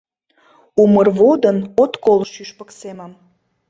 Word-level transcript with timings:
Умыр 0.81 1.07
водын 1.19 1.57
от 1.83 1.93
кол 2.05 2.19
шӱшпык 2.33 2.69
семым. 2.79 3.11